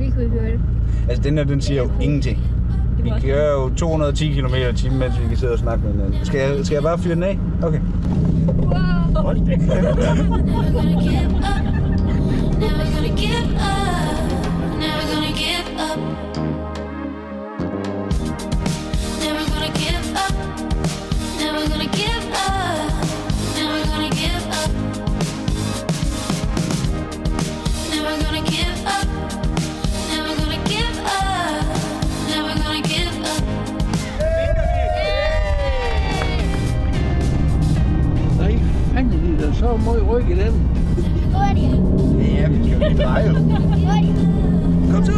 Vi 0.00 0.10
kunne 0.10 0.28
høre 0.28 0.52
det. 0.52 0.60
Altså, 1.08 1.22
den 1.22 1.38
her, 1.38 1.44
den 1.44 1.60
siger 1.60 1.82
jo 1.82 1.90
ingenting. 2.00 2.38
Vi 3.02 3.12
kører 3.22 3.52
jo 3.52 3.70
210 3.74 4.28
km 4.28 4.54
i 4.54 4.72
timen, 4.74 4.98
mens 4.98 5.20
vi 5.22 5.28
kan 5.28 5.36
sidde 5.36 5.52
og 5.52 5.58
snakke 5.58 5.84
med 5.84 5.92
hinanden. 5.92 6.24
Skal 6.24 6.40
jeg, 6.40 6.66
skal 6.66 6.74
jeg 6.74 6.82
bare 6.82 6.98
fyre 6.98 7.14
den 7.14 7.22
af? 7.22 7.38
Okay. 7.62 7.80
Wow. 8.58 9.22
Hold 9.22 9.36
det. 9.36 9.60
Så 39.60 39.76
meget 39.84 40.02
ryg 40.10 40.30
i 40.30 40.34
den. 40.34 40.54
Ja, 42.20 42.48
vi 42.48 42.70
skal 42.70 42.92
jo 42.92 43.02
dreje. 43.02 43.34
Kom 44.92 45.04
så! 45.04 45.12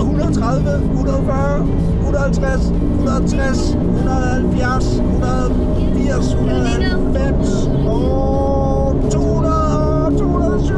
130, 0.00 0.84
140, 0.94 1.68
150, 2.02 2.66
160, 2.66 3.74
170, 3.74 4.98
180, 4.98 6.32
190 6.32 7.70
og 7.86 9.10
200 9.10 10.06
og 10.06 10.18
207. 10.18 10.74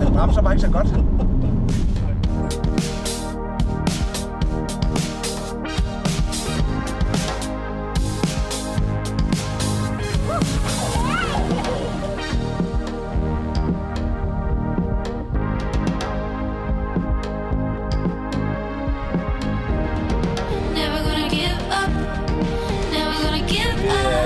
Den 0.00 0.12
bremser 0.14 0.42
bare 0.42 0.54
ikke 0.54 0.66
så 0.66 0.70
godt. 0.70 0.94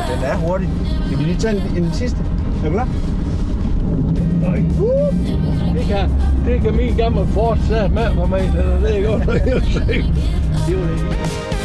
Ja, 0.08 0.14
den 0.16 0.24
er 0.24 0.36
hurtig. 0.36 0.68
Skal 1.06 1.18
vi 1.18 1.24
lige 1.24 1.36
tage 1.38 1.62
en, 1.76 1.84
en 1.84 1.92
sidste? 1.92 2.18
Er 2.64 2.68
du 2.68 2.72
klar? 2.72 2.88
Nej. 4.42 4.62
Det 5.74 5.84
kan, 5.86 6.10
det 6.46 6.60
kan 6.62 6.76
min 6.76 6.96
gamle 6.96 7.26
Ford 7.26 7.58
sætte 7.68 7.88
med 7.88 8.14
for 8.14 8.26
mig, 8.26 8.50
så 8.54 8.86
det 8.86 8.98
er 8.98 9.06
godt 9.10 9.26
nok 9.26 9.36
helt 9.40 9.64
sikkert. 9.64 10.14
Det 10.68 10.76
var 10.78 10.86
det. 10.86 11.61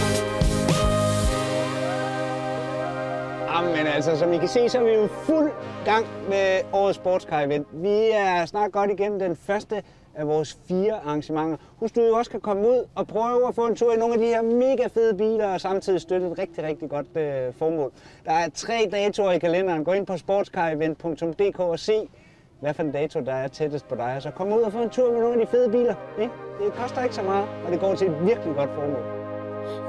Altså, 3.98 4.18
som 4.18 4.34
I 4.34 4.38
kan 4.38 4.48
se, 4.48 4.70
så 4.70 4.80
er 4.80 4.84
vi 4.84 4.92
jo 4.92 5.08
fuld 5.08 5.52
gang 5.86 6.06
med 6.30 6.62
årets 6.74 6.96
Sportscar 6.96 7.42
Event. 7.42 7.68
Vi 7.74 8.10
er 8.14 8.46
snart 8.46 8.72
godt 8.72 8.92
igennem 8.92 9.20
den 9.20 9.36
første 9.36 9.84
af 10.16 10.28
vores 10.28 10.58
fire 10.68 10.94
arrangementer. 10.94 11.58
Husk, 11.80 11.96
du 11.96 12.16
også 12.16 12.32
kan 12.32 12.42
komme 12.42 12.62
ud 12.70 12.86
og 12.96 13.08
prøve 13.08 13.48
at 13.48 13.56
få 13.56 13.68
en 13.68 13.76
tur 13.76 13.94
i 13.94 13.98
nogle 13.98 14.14
af 14.14 14.20
de 14.20 14.26
her 14.26 14.42
mega 14.42 14.88
fede 14.88 15.18
biler, 15.18 15.48
og 15.48 15.62
samtidig 15.62 16.02
støtte 16.02 16.28
et 16.28 16.40
rigtig, 16.40 16.64
rigtig 16.64 16.90
godt 16.90 17.08
øh, 17.16 17.54
formål. 17.54 17.92
Der 18.26 18.32
er 18.32 18.50
tre 18.56 18.90
datoer 18.92 19.32
i 19.32 19.40
kalenderen. 19.40 19.84
Gå 19.84 19.92
ind 19.92 20.06
på 20.06 20.18
sportscarevent.dk 20.18 21.60
og 21.60 21.80
se, 21.80 22.08
hvad 22.60 22.74
for 22.74 22.84
en 22.84 22.92
dato, 22.92 23.20
der 23.20 23.34
er 23.34 23.48
tættest 23.48 23.88
på 23.88 23.96
dig. 23.96 24.14
Og 24.16 24.22
så 24.22 24.32
kom 24.32 24.54
ud 24.54 24.62
og 24.62 24.72
få 24.72 24.82
en 24.84 24.90
tur 24.90 25.12
med 25.12 25.20
nogle 25.20 25.42
af 25.42 25.46
de 25.46 25.52
fede 25.52 25.72
biler. 25.72 25.96
Ikke? 26.22 26.34
Det 26.64 26.74
koster 26.74 27.04
ikke 27.04 27.16
så 27.16 27.24
meget, 27.24 27.46
og 27.66 27.72
det 27.72 27.80
går 27.80 27.96
til 27.96 28.08
et 28.08 28.26
virkelig 28.26 28.56
godt 28.56 28.70
formål. 28.76 29.04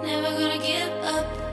Never 0.03 0.31
gonna 0.39 0.59
give 0.67 0.89
up. 1.19 1.48